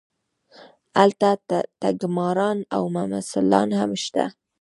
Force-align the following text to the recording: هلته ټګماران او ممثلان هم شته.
هلته 0.99 1.29
ټګماران 1.79 2.57
او 2.75 2.83
ممثلان 2.95 3.69
هم 3.79 3.91
شته. 4.03 4.25